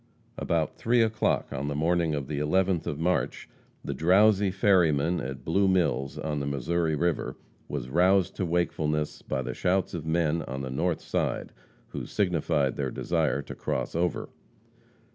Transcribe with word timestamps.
About 0.35 0.77
three 0.77 1.03
o'clock 1.03 1.53
on 1.53 1.67
the 1.67 1.75
morning 1.75 2.15
of 2.15 2.27
the 2.27 2.39
11th 2.39 2.87
of 2.87 2.99
March, 2.99 3.47
the 3.85 3.93
drowsy 3.93 4.49
ferryman 4.49 5.19
at 5.19 5.45
Blue 5.45 5.67
Mills, 5.67 6.17
on 6.17 6.39
the 6.39 6.47
Missouri 6.47 6.95
river, 6.95 7.37
was 7.67 7.87
roused 7.87 8.35
to 8.37 8.43
wakefulness 8.47 9.21
by 9.21 9.43
the 9.43 9.53
shouts 9.53 9.93
of 9.93 10.03
men 10.07 10.41
on 10.41 10.61
the 10.63 10.71
north 10.71 11.01
side, 11.01 11.51
who 11.89 12.07
signified 12.07 12.77
their 12.77 12.89
desire 12.89 13.43
to 13.43 13.53
cross 13.53 13.93
over. 13.93 14.29